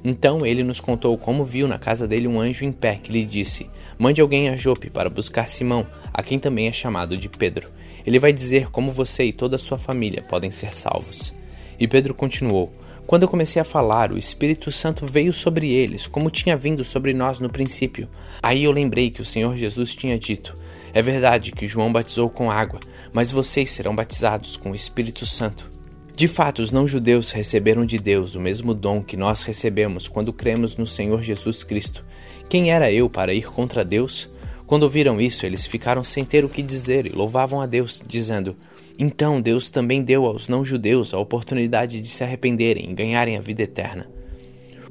Então 0.03 0.45
ele 0.45 0.63
nos 0.63 0.81
contou 0.81 1.17
como 1.17 1.45
viu 1.45 1.65
na 1.65 1.79
casa 1.79 2.05
dele 2.05 2.27
um 2.27 2.41
anjo 2.41 2.65
em 2.65 2.73
pé 2.73 2.99
que 3.01 3.11
lhe 3.11 3.23
disse: 3.23 3.69
Mande 3.97 4.19
alguém 4.19 4.49
a 4.49 4.57
Jope 4.57 4.89
para 4.89 5.09
buscar 5.09 5.47
Simão, 5.47 5.87
a 6.13 6.21
quem 6.21 6.37
também 6.37 6.67
é 6.67 6.71
chamado 6.73 7.15
de 7.15 7.29
Pedro. 7.29 7.69
Ele 8.05 8.19
vai 8.19 8.33
dizer 8.33 8.69
como 8.69 8.91
você 8.91 9.25
e 9.25 9.33
toda 9.33 9.55
a 9.55 9.59
sua 9.59 9.77
família 9.77 10.23
podem 10.29 10.51
ser 10.51 10.75
salvos. 10.75 11.33
E 11.79 11.87
Pedro 11.87 12.13
continuou: 12.13 12.71
Quando 13.07 13.23
eu 13.23 13.29
comecei 13.29 13.61
a 13.61 13.65
falar, 13.65 14.11
o 14.11 14.17
Espírito 14.17 14.71
Santo 14.71 15.05
veio 15.05 15.33
sobre 15.33 15.71
eles, 15.71 16.07
como 16.07 16.29
tinha 16.29 16.55
vindo 16.55 16.83
sobre 16.83 17.13
nós 17.13 17.39
no 17.39 17.49
princípio. 17.49 18.07
Aí 18.41 18.63
eu 18.63 18.71
lembrei 18.71 19.09
que 19.09 19.21
o 19.21 19.25
Senhor 19.25 19.55
Jesus 19.55 19.95
tinha 19.95 20.17
dito: 20.17 20.53
É 20.93 21.01
verdade 21.01 21.51
que 21.51 21.67
João 21.67 21.91
batizou 21.91 22.29
com 22.29 22.51
água, 22.51 22.79
mas 23.13 23.31
vocês 23.31 23.69
serão 23.69 23.95
batizados 23.95 24.55
com 24.55 24.71
o 24.71 24.75
Espírito 24.75 25.25
Santo. 25.25 25.69
De 26.15 26.27
fato, 26.27 26.61
os 26.61 26.71
não-judeus 26.71 27.31
receberam 27.31 27.83
de 27.85 27.97
Deus 27.97 28.35
o 28.35 28.39
mesmo 28.39 28.73
dom 28.75 29.01
que 29.01 29.17
nós 29.17 29.41
recebemos 29.41 30.07
quando 30.07 30.31
cremos 30.31 30.77
no 30.77 30.85
Senhor 30.85 31.21
Jesus 31.23 31.63
Cristo. 31.63 32.05
Quem 32.47 32.69
era 32.69 32.91
eu 32.91 33.09
para 33.09 33.33
ir 33.33 33.49
contra 33.49 33.83
Deus? 33.83 34.29
Quando 34.71 34.83
ouviram 34.83 35.19
isso, 35.19 35.45
eles 35.45 35.67
ficaram 35.67 36.01
sem 36.01 36.23
ter 36.23 36.45
o 36.45 36.49
que 36.49 36.61
dizer 36.61 37.05
e 37.05 37.09
louvavam 37.09 37.59
a 37.59 37.65
Deus, 37.65 38.01
dizendo: 38.07 38.55
Então 38.97 39.41
Deus 39.41 39.69
também 39.69 40.01
deu 40.01 40.25
aos 40.25 40.47
não-judeus 40.47 41.13
a 41.13 41.19
oportunidade 41.19 41.99
de 41.99 42.07
se 42.07 42.23
arrependerem 42.23 42.89
e 42.89 42.93
ganharem 42.93 43.35
a 43.35 43.41
vida 43.41 43.63
eterna. 43.63 44.07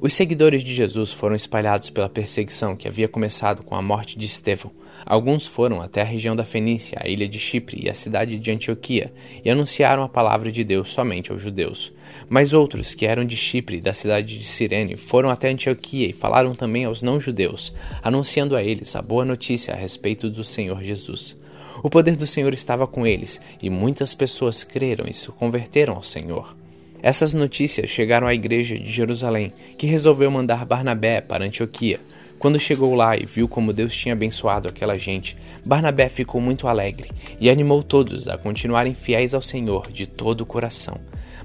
Os 0.02 0.14
seguidores 0.14 0.64
de 0.64 0.73
Jesus 0.73 1.12
foram 1.12 1.37
espalhados 1.37 1.90
pela 1.90 2.09
perseguição 2.09 2.75
que 2.75 2.88
havia 2.88 3.07
começado 3.07 3.62
com 3.62 3.75
a 3.76 3.83
morte 3.83 4.19
de 4.19 4.25
Estevão. 4.25 4.73
Alguns 5.04 5.47
foram 5.47 5.83
até 5.83 6.00
a 6.00 6.07
região 6.07 6.35
da 6.35 6.42
Fenícia, 6.42 6.99
a 6.99 7.07
ilha 7.07 7.28
de 7.28 7.38
Chipre 7.38 7.85
e 7.85 7.88
a 7.90 7.92
cidade 7.92 8.38
de 8.38 8.50
Antioquia 8.50 9.12
e 9.45 9.50
anunciaram 9.50 10.02
a 10.02 10.09
palavra 10.09 10.50
de 10.50 10.64
Deus 10.64 10.88
somente 10.88 11.30
aos 11.30 11.42
judeus. 11.42 11.92
Mas 12.30 12.54
outros, 12.54 12.95
que 12.95 13.04
eram 13.04 13.26
de 13.26 13.37
Chipre 13.37 13.76
e 13.76 13.80
da 13.80 13.92
cidade 13.92 14.38
de 14.38 14.45
Cirene, 14.45 14.97
foram 14.97 15.28
até 15.28 15.50
Antioquia 15.50 16.09
e 16.09 16.14
falaram 16.14 16.54
também 16.54 16.87
aos 16.87 17.02
não-judeus, 17.02 17.75
anunciando 18.02 18.57
a 18.57 18.62
eles 18.62 18.97
a 18.97 19.02
boa 19.02 19.26
notícia 19.26 19.75
a 19.75 19.76
respeito 19.76 20.30
do 20.30 20.42
Senhor 20.42 20.83
Jesus. 20.83 21.37
O 21.83 21.90
poder 21.90 22.16
do 22.16 22.26
Senhor 22.26 22.54
estava 22.54 22.87
com 22.87 23.07
eles 23.07 23.38
e 23.62 23.69
muitas 23.69 24.14
pessoas 24.14 24.64
creram 24.64 25.04
e 25.07 25.12
se 25.12 25.28
converteram 25.28 25.95
ao 25.95 26.02
Senhor. 26.02 26.60
Essas 27.02 27.33
notícias 27.33 27.88
chegaram 27.88 28.26
à 28.26 28.35
igreja 28.35 28.78
de 28.78 28.90
Jerusalém, 28.90 29.52
que 29.78 29.87
resolveu 29.87 30.30
mandar 30.30 30.64
Barnabé 30.64 31.21
para 31.21 31.45
Antioquia. 31.45 31.99
Quando 32.38 32.59
chegou 32.59 32.95
lá 32.95 33.16
e 33.16 33.26
viu 33.26 33.47
como 33.47 33.73
Deus 33.73 33.95
tinha 33.95 34.14
abençoado 34.14 34.69
aquela 34.69 34.97
gente, 34.97 35.37
Barnabé 35.64 36.09
ficou 36.09 36.40
muito 36.40 36.66
alegre 36.66 37.11
e 37.38 37.50
animou 37.50 37.83
todos 37.83 38.28
a 38.28 38.38
continuarem 38.38 38.95
fiéis 38.95 39.35
ao 39.35 39.42
Senhor 39.42 39.90
de 39.90 40.07
todo 40.07 40.40
o 40.40 40.47
coração. 40.47 40.99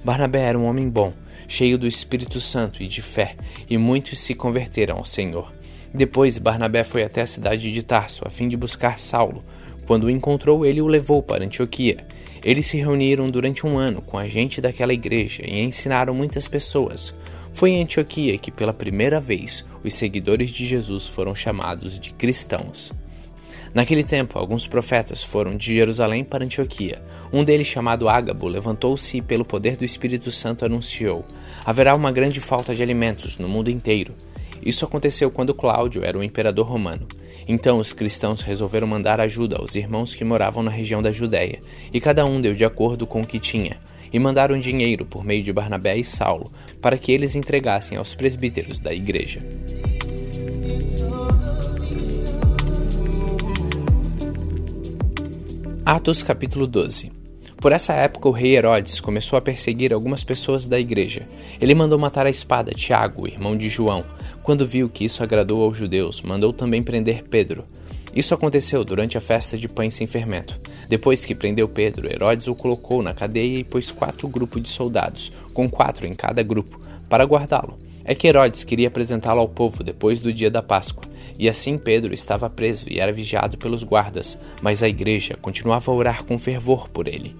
Barnabé 0.05 0.41
era 0.43 0.57
um 0.57 0.65
homem 0.65 0.87
bom, 0.87 1.11
cheio 1.47 1.77
do 1.77 1.87
Espírito 1.87 2.39
Santo 2.39 2.81
e 2.81 2.87
de 2.87 3.01
fé, 3.01 3.35
e 3.69 3.77
muitos 3.77 4.19
se 4.19 4.33
converteram 4.33 4.97
ao 4.97 5.05
Senhor. 5.05 5.51
Depois, 5.93 6.37
Barnabé 6.37 6.83
foi 6.83 7.03
até 7.03 7.21
a 7.21 7.27
cidade 7.27 7.71
de 7.71 7.83
Tarso 7.83 8.23
a 8.25 8.29
fim 8.29 8.47
de 8.47 8.57
buscar 8.57 8.99
Saulo. 8.99 9.43
Quando 9.87 10.05
o 10.05 10.09
encontrou, 10.09 10.65
ele 10.65 10.81
o 10.81 10.87
levou 10.87 11.23
para 11.23 11.45
Antioquia. 11.45 12.05
Eles 12.45 12.67
se 12.67 12.77
reuniram 12.77 13.27
durante 13.27 13.65
um 13.65 13.75
ano 13.75 14.03
com 14.03 14.19
a 14.19 14.27
gente 14.27 14.61
daquela 14.61 14.93
igreja 14.93 15.41
e 15.43 15.59
ensinaram 15.59 16.13
muitas 16.13 16.47
pessoas. 16.47 17.11
Foi 17.51 17.71
em 17.71 17.81
Antioquia 17.81 18.37
que, 18.37 18.51
pela 18.51 18.71
primeira 18.71 19.19
vez, 19.19 19.65
os 19.83 19.95
seguidores 19.95 20.51
de 20.51 20.63
Jesus 20.63 21.07
foram 21.07 21.33
chamados 21.33 21.99
de 21.99 22.13
cristãos. 22.13 22.93
Naquele 23.73 24.03
tempo, 24.03 24.37
alguns 24.37 24.67
profetas 24.67 25.23
foram 25.23 25.57
de 25.57 25.73
Jerusalém 25.73 26.23
para 26.23 26.45
Antioquia. 26.45 27.01
Um 27.33 27.43
deles, 27.43 27.65
chamado 27.65 28.07
Ágabo, 28.07 28.47
levantou-se 28.47 29.17
e, 29.17 29.21
pelo 29.23 29.43
poder 29.43 29.75
do 29.75 29.83
Espírito 29.83 30.31
Santo, 30.31 30.65
anunciou: 30.65 31.25
Haverá 31.65 31.95
uma 31.95 32.11
grande 32.11 32.39
falta 32.39 32.75
de 32.75 32.83
alimentos 32.83 33.39
no 33.39 33.49
mundo 33.49 33.71
inteiro. 33.71 34.13
Isso 34.63 34.85
aconteceu 34.85 35.31
quando 35.31 35.53
Cláudio 35.53 36.03
era 36.03 36.17
o 36.17 36.23
imperador 36.23 36.67
romano. 36.67 37.07
Então 37.47 37.79
os 37.79 37.93
cristãos 37.93 38.41
resolveram 38.41 38.87
mandar 38.87 39.19
ajuda 39.19 39.57
aos 39.57 39.75
irmãos 39.75 40.15
que 40.15 40.23
moravam 40.23 40.63
na 40.63 40.71
região 40.71 41.01
da 41.01 41.11
Judéia, 41.11 41.61
e 41.93 41.99
cada 41.99 42.25
um 42.25 42.41
deu 42.41 42.53
de 42.53 42.65
acordo 42.65 43.05
com 43.05 43.21
o 43.21 43.27
que 43.27 43.39
tinha, 43.39 43.77
e 44.11 44.17
mandaram 44.17 44.59
dinheiro 44.59 45.05
por 45.05 45.23
meio 45.23 45.43
de 45.43 45.53
Barnabé 45.53 45.97
e 45.97 46.03
Saulo, 46.03 46.51
para 46.81 46.97
que 46.97 47.11
eles 47.11 47.35
entregassem 47.35 47.97
aos 47.97 48.15
presbíteros 48.15 48.79
da 48.79 48.93
igreja. 48.93 49.41
Atos 55.85 56.23
capítulo 56.23 56.65
12 56.65 57.24
Por 57.57 57.71
essa 57.71 57.93
época 57.93 58.29
o 58.29 58.31
rei 58.31 58.55
Herodes 58.55 58.99
começou 58.99 59.37
a 59.37 59.41
perseguir 59.41 59.93
algumas 59.93 60.23
pessoas 60.23 60.67
da 60.67 60.79
igreja. 60.79 61.25
Ele 61.59 61.73
mandou 61.73 61.97
matar 61.97 62.25
a 62.25 62.29
espada 62.29 62.71
Tiago, 62.71 63.27
irmão 63.27 63.57
de 63.57 63.69
João, 63.69 64.03
quando 64.43 64.67
viu 64.67 64.89
que 64.89 65.05
isso 65.05 65.23
agradou 65.23 65.63
aos 65.63 65.77
judeus, 65.77 66.21
mandou 66.21 66.53
também 66.53 66.83
prender 66.83 67.23
Pedro. 67.23 67.65
Isso 68.15 68.33
aconteceu 68.33 68.85
durante 68.85 69.17
a 69.17 69.21
festa 69.21 69.57
de 69.57 69.67
pães 69.67 69.93
sem 69.93 70.07
fermento. 70.07 70.59
Depois 70.87 71.25
que 71.25 71.35
prendeu 71.35 71.67
Pedro, 71.67 72.07
Herodes 72.07 72.47
o 72.47 72.55
colocou 72.55 73.01
na 73.01 73.13
cadeia 73.13 73.59
e 73.59 73.63
pôs 73.63 73.91
quatro 73.91 74.27
grupos 74.27 74.61
de 74.61 74.69
soldados, 74.69 75.33
com 75.53 75.69
quatro 75.69 76.05
em 76.05 76.13
cada 76.13 76.41
grupo, 76.43 76.79
para 77.09 77.25
guardá-lo. 77.25 77.77
É 78.05 78.13
que 78.13 78.27
Herodes 78.27 78.63
queria 78.63 78.87
apresentá-lo 78.87 79.41
ao 79.41 79.49
povo 79.49 79.83
depois 79.83 80.19
do 80.19 80.31
dia 80.31 80.51
da 80.51 80.61
Páscoa, 80.61 81.03
e 81.37 81.49
assim 81.49 81.77
Pedro 81.77 82.13
estava 82.13 82.49
preso 82.49 82.85
e 82.87 82.99
era 82.99 83.11
vigiado 83.11 83.57
pelos 83.57 83.83
guardas, 83.83 84.37
mas 84.61 84.83
a 84.83 84.87
igreja 84.87 85.35
continuava 85.41 85.91
a 85.91 85.95
orar 85.95 86.23
com 86.23 86.37
fervor 86.37 86.87
por 86.87 87.07
ele. 87.07 87.35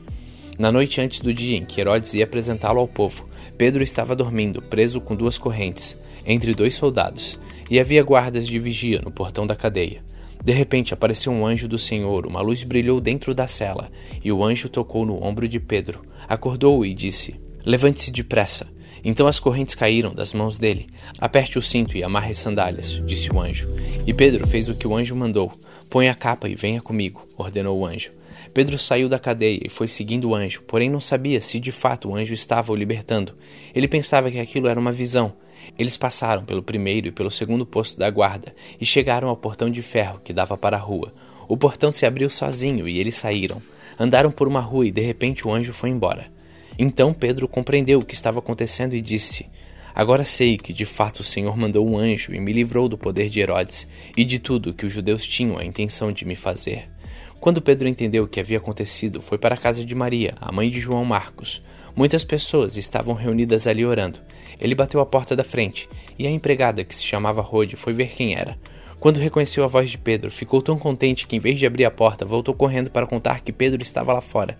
Na 0.58 0.72
noite 0.72 1.02
antes 1.02 1.20
do 1.20 1.34
dia 1.34 1.58
em 1.58 1.66
que 1.66 1.82
Herodes 1.82 2.14
ia 2.14 2.24
apresentá-lo 2.24 2.80
ao 2.80 2.88
povo, 2.88 3.28
Pedro 3.58 3.84
estava 3.84 4.16
dormindo, 4.16 4.62
preso 4.62 5.02
com 5.02 5.16
duas 5.16 5.38
correntes 5.38 5.98
entre 6.26 6.54
dois 6.54 6.76
soldados, 6.76 7.40
e 7.70 7.80
havia 7.80 8.04
guardas 8.04 8.48
de 8.48 8.58
vigia 8.58 9.02
no 9.02 9.12
portão 9.12 9.46
da 9.46 9.56
cadeia. 9.56 10.02
De 10.44 10.54
repente 10.54 10.94
apareceu 10.94 11.32
um 11.32 11.46
anjo 11.46 11.68
do 11.68 11.78
Senhor, 11.78 12.26
uma 12.26 12.42
luz 12.42 12.64
brilhou 12.64 13.02
dentro 13.02 13.34
da 13.34 13.48
cela, 13.48 13.92
e 14.24 14.32
o 14.32 14.44
anjo 14.44 14.70
tocou 14.70 15.06
no 15.06 15.24
ombro 15.24 15.48
de 15.48 15.60
Pedro, 15.60 16.02
acordou-o 16.28 16.86
e 16.86 16.94
disse: 16.94 17.36
Levante-se 17.66 18.12
depressa. 18.12 18.68
Então 19.04 19.28
as 19.28 19.40
correntes 19.40 19.76
caíram 19.76 20.16
das 20.16 20.34
mãos 20.34 20.58
dele. 20.58 20.88
Aperte 21.20 21.60
o 21.60 21.62
cinto 21.62 21.96
e 21.96 22.04
amarre 22.04 22.32
as 22.32 22.40
sandálias, 22.40 23.04
disse 23.06 23.32
o 23.32 23.40
anjo. 23.40 23.70
E 24.06 24.14
Pedro 24.14 24.48
fez 24.48 24.68
o 24.68 24.74
que 24.74 24.88
o 24.88 24.96
anjo 24.96 25.16
mandou. 25.16 25.52
Põe 25.90 26.10
a 26.10 26.16
capa 26.16 26.50
e 26.50 26.56
venha 26.56 26.82
comigo, 26.82 27.24
ordenou 27.38 27.78
o 27.78 27.86
anjo. 27.86 28.12
Pedro 28.56 28.78
saiu 28.78 29.10
da 29.10 29.20
cadeia 29.20 29.60
e 29.66 29.70
foi 29.70 29.86
seguindo 29.86 30.30
o 30.30 30.34
anjo, 30.34 30.62
porém 30.62 30.90
não 30.90 31.02
sabia 31.02 31.42
se 31.42 31.60
de 31.60 31.74
fato 31.74 32.08
o 32.08 32.16
anjo 32.16 32.34
estava 32.34 32.72
o 32.72 32.76
libertando. 32.76 33.36
Ele 33.76 33.86
pensava 33.86 34.32
que 34.32 34.40
aquilo 34.40 34.70
era 34.70 34.80
uma 34.80 34.94
visão. 34.94 35.34
Eles 35.78 35.98
passaram 35.98 36.46
pelo 36.46 36.64
primeiro 36.64 37.10
e 37.10 37.12
pelo 37.12 37.30
segundo 37.30 37.66
posto 37.66 38.00
da 38.00 38.10
guarda 38.10 38.54
e 38.80 38.86
chegaram 38.86 39.28
ao 39.28 39.36
portão 39.36 39.70
de 39.70 39.82
ferro 39.82 40.22
que 40.24 40.32
dava 40.32 40.58
para 40.58 40.78
a 40.78 40.80
rua. 40.80 41.14
O 41.50 41.58
portão 41.58 41.92
se 41.92 42.06
abriu 42.06 42.30
sozinho 42.30 42.88
e 42.88 42.98
eles 42.98 43.16
saíram. 43.16 43.62
Andaram 44.00 44.32
por 44.32 44.48
uma 44.48 44.62
rua 44.62 44.88
e 44.88 44.92
de 44.92 45.02
repente 45.02 45.46
o 45.46 45.52
anjo 45.52 45.74
foi 45.74 45.90
embora. 45.90 46.32
Então 46.80 47.14
Pedro 47.14 47.50
compreendeu 47.50 48.00
o 48.00 48.06
que 48.06 48.16
estava 48.16 48.40
acontecendo 48.40 48.96
e 48.96 49.02
disse: 49.02 49.48
Agora 49.94 50.24
sei 50.24 50.58
que 50.58 50.72
de 50.72 50.86
fato 50.86 51.20
o 51.20 51.26
Senhor 51.26 51.58
mandou 51.58 51.86
um 51.86 51.98
anjo 51.98 52.34
e 52.34 52.40
me 52.40 52.54
livrou 52.54 52.88
do 52.88 52.98
poder 52.98 53.30
de 53.30 53.42
Herodes 53.42 53.86
e 54.16 54.24
de 54.24 54.40
tudo 54.40 54.74
que 54.74 54.86
os 54.86 54.94
judeus 54.94 55.28
tinham 55.28 55.58
a 55.58 55.66
intenção 55.66 56.10
de 56.10 56.24
me 56.24 56.38
fazer. 56.38 56.95
Quando 57.40 57.62
Pedro 57.62 57.88
entendeu 57.88 58.24
o 58.24 58.28
que 58.28 58.40
havia 58.40 58.58
acontecido, 58.58 59.22
foi 59.22 59.38
para 59.38 59.56
a 59.56 59.58
casa 59.58 59.86
de 59.86 59.94
Maria, 59.94 60.34
a 60.40 60.52
mãe 60.52 60.70
de 60.70 60.80
João 60.80 61.06
Marcos. 61.06 61.62
Muitas 61.96 62.24
pessoas 62.24 62.78
estavam 62.78 63.14
reunidas 63.14 63.68
ali 63.68 63.86
orando. 63.86 64.20
Ele 64.60 64.74
bateu 64.74 65.00
a 65.00 65.06
porta 65.06 65.36
da 65.36 65.44
frente, 65.44 65.88
e 66.18 66.26
a 66.26 66.32
empregada, 66.32 66.84
que 66.84 66.96
se 66.96 67.04
chamava 67.04 67.42
Rode, 67.42 67.76
foi 67.76 67.94
ver 67.94 68.08
quem 68.08 68.36
era. 68.36 68.58
Quando 69.00 69.20
reconheceu 69.20 69.64
a 69.64 69.68
voz 69.68 69.90
de 69.90 69.98
Pedro, 69.98 70.32
ficou 70.32 70.62
tão 70.62 70.80
contente 70.80 71.28
que, 71.28 71.36
em 71.36 71.40
vez 71.40 71.60
de 71.60 71.66
abrir 71.66 71.86
a 71.86 71.92
porta, 71.92 72.26
voltou 72.26 72.56
correndo 72.56 72.90
para 72.90 73.06
contar 73.06 73.42
que 73.42 73.52
Pedro 73.52 73.84
estava 73.84 74.14
lá 74.14 74.22
fora. 74.22 74.58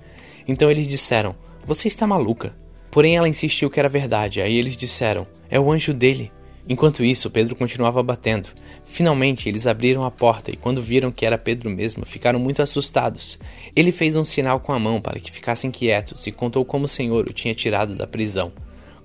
Então 0.48 0.70
eles 0.70 0.88
disseram: 0.88 1.36
Você 1.66 1.88
está 1.88 2.06
maluca. 2.06 2.54
Porém, 2.92 3.18
ela 3.18 3.28
insistiu 3.28 3.70
que 3.70 3.80
era 3.80 3.90
verdade. 3.90 4.42
Aí 4.42 4.56
eles 4.56 4.78
disseram: 4.78 5.26
É 5.50 5.60
o 5.60 5.72
anjo 5.72 5.94
dele. 5.94 6.32
Enquanto 6.68 7.04
isso, 7.04 7.30
Pedro 7.30 7.56
continuava 7.56 8.02
batendo. 8.02 8.50
Finalmente, 8.86 9.48
eles 9.48 9.68
abriram 9.68 10.04
a 10.04 10.10
porta 10.10 10.52
e, 10.52 10.56
quando 10.56 10.82
viram 10.82 11.12
que 11.12 11.26
era 11.26 11.38
Pedro 11.38 11.70
mesmo, 11.70 12.06
ficaram 12.06 12.40
muito 12.40 12.62
assustados. 12.62 13.38
Ele 13.76 13.92
fez 13.92 14.16
um 14.16 14.26
sinal 14.26 14.60
com 14.60 14.74
a 14.74 14.80
mão 14.80 15.00
para 15.00 15.20
que 15.20 15.32
ficassem 15.32 15.70
quietos 15.70 16.26
e 16.26 16.32
contou 16.32 16.66
como 16.66 16.86
o 16.86 16.90
Senhor 16.90 17.28
o 17.28 17.34
tinha 17.34 17.54
tirado 17.54 17.96
da 17.96 18.08
prisão. 18.08 18.52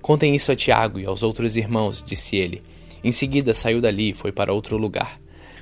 Contem 0.01 0.35
isso 0.35 0.51
a 0.51 0.55
Tiago 0.55 0.99
e 0.99 1.05
aos 1.05 1.21
outros 1.21 1.55
irmãos, 1.55 2.03
disse 2.03 2.35
ele. 2.35 2.63
Em 3.03 3.11
seguida, 3.11 3.53
saiu 3.53 3.79
dali 3.79 4.09
e 4.09 4.13
foi 4.13 4.31
para 4.31 4.53
outro 4.53 4.77
lugar. 4.77 5.20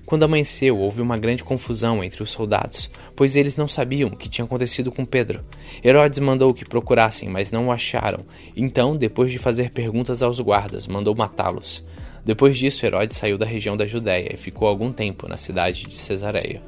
Quando 0.09 0.23
amanheceu, 0.23 0.75
houve 0.75 1.03
uma 1.03 1.19
grande 1.19 1.43
confusão 1.43 2.03
entre 2.03 2.23
os 2.23 2.31
soldados, 2.31 2.89
pois 3.15 3.35
eles 3.35 3.55
não 3.55 3.67
sabiam 3.67 4.09
o 4.09 4.17
que 4.17 4.27
tinha 4.27 4.43
acontecido 4.43 4.91
com 4.91 5.05
Pedro. 5.05 5.41
Herodes 5.85 6.17
mandou 6.17 6.51
que 6.51 6.65
procurassem, 6.65 7.29
mas 7.29 7.51
não 7.51 7.67
o 7.67 7.71
acharam. 7.71 8.25
Então, 8.57 8.95
depois 8.95 9.29
de 9.29 9.37
fazer 9.37 9.71
perguntas 9.71 10.23
aos 10.23 10.39
guardas, 10.39 10.87
mandou 10.87 11.15
matá-los. 11.15 11.85
Depois 12.25 12.57
disso, 12.57 12.83
Herodes 12.87 13.19
saiu 13.19 13.37
da 13.37 13.45
região 13.45 13.77
da 13.77 13.85
Judéia 13.85 14.33
e 14.33 14.37
ficou 14.37 14.67
algum 14.67 14.91
tempo 14.91 15.27
na 15.27 15.37
cidade 15.37 15.83
de 15.83 15.95
Cesareia. 15.95 16.59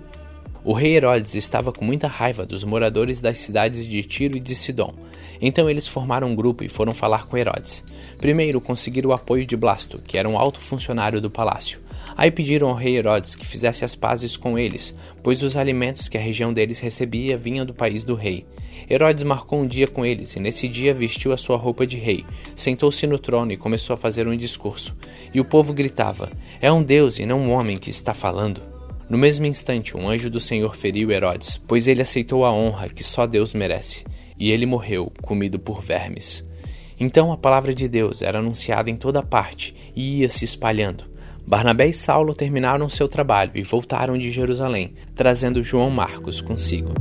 O 0.64 0.74
rei 0.74 0.96
Herodes 0.96 1.34
estava 1.34 1.72
com 1.72 1.84
muita 1.84 2.08
raiva 2.08 2.46
dos 2.46 2.64
moradores 2.64 3.20
das 3.20 3.40
cidades 3.40 3.88
de 3.88 4.04
Tiro 4.04 4.38
e 4.38 4.40
de 4.40 4.54
Sidom. 4.54 4.94
Então 5.42 5.68
eles 5.68 5.88
formaram 5.88 6.28
um 6.28 6.36
grupo 6.36 6.64
e 6.64 6.70
foram 6.70 6.94
falar 6.94 7.26
com 7.26 7.36
Herodes. 7.36 7.84
Primeiro 8.20 8.62
conseguiram 8.62 9.10
o 9.10 9.14
apoio 9.14 9.44
de 9.44 9.58
Blasto, 9.58 10.00
que 10.06 10.20
era 10.20 10.30
um 10.30 10.38
alto 10.38 10.60
funcionário 10.60 11.20
do 11.20 11.32
palácio. 11.32 11.80
Aí 12.16 12.30
pediram 12.30 12.70
ao 12.70 12.76
rei 12.76 12.96
Herodes 12.96 13.36
que 13.36 13.46
fizesse 13.46 13.84
as 13.84 13.96
pazes 13.96 14.38
com 14.38 14.58
eles, 14.58 14.96
pois 15.24 15.42
os 15.42 15.58
alimentos 15.58 16.08
que 16.08 16.18
a 16.18 16.22
região 16.22 16.54
deles 16.54 16.80
recebia 16.80 17.38
vinham 17.38 17.66
do 17.66 17.74
país 17.74 18.04
do 18.04 18.14
rei. 18.14 18.46
Herodes 18.88 19.24
marcou 19.24 19.60
um 19.60 19.68
dia 19.68 19.88
com 19.88 20.06
eles, 20.06 20.36
e 20.36 20.40
nesse 20.40 20.68
dia 20.68 20.94
vestiu 20.94 21.34
a 21.34 21.38
sua 21.38 21.58
roupa 21.58 21.88
de 21.88 21.98
rei, 21.98 22.24
sentou-se 22.56 23.06
no 23.08 23.18
trono 23.18 23.52
e 23.52 23.58
começou 23.58 23.96
a 23.96 23.98
fazer 23.98 24.28
um 24.28 24.38
discurso. 24.38 24.96
E 25.34 25.40
o 25.40 25.46
povo 25.46 25.74
gritava: 25.74 26.32
É 26.62 26.72
um 26.72 26.84
Deus 26.84 27.18
e 27.18 27.26
não 27.26 27.40
um 27.40 27.52
homem 27.52 27.78
que 27.78 27.90
está 27.90 28.14
falando. 28.14 28.71
No 29.12 29.18
mesmo 29.18 29.46
instante, 29.46 29.98
um 29.98 30.08
anjo 30.08 30.30
do 30.30 30.40
Senhor 30.40 30.74
feriu 30.74 31.12
Herodes, 31.12 31.62
pois 31.68 31.86
ele 31.86 32.02
aceitou 32.02 32.46
a 32.46 32.54
honra 32.54 32.88
que 32.88 33.04
só 33.04 33.28
Deus 33.28 33.54
merece, 33.54 34.06
e 34.40 34.50
ele 34.50 34.66
morreu, 34.66 35.12
comido 35.22 35.60
por 35.60 35.82
vermes. 35.82 36.48
Então 36.98 37.30
a 37.30 37.36
palavra 37.36 37.76
de 37.76 37.90
Deus 37.90 38.22
era 38.22 38.40
anunciada 38.40 38.90
em 38.90 38.96
toda 38.96 39.22
parte 39.22 39.76
e 39.94 40.20
ia 40.20 40.30
se 40.30 40.46
espalhando. 40.46 41.04
Barnabé 41.46 41.90
e 41.90 41.94
Saulo 41.94 42.34
terminaram 42.34 42.88
seu 42.88 43.10
trabalho 43.10 43.52
e 43.56 43.64
voltaram 43.64 44.18
de 44.18 44.32
Jerusalém, 44.32 44.94
trazendo 45.14 45.62
João 45.62 45.90
Marcos 45.90 46.40
consigo. 46.40 46.94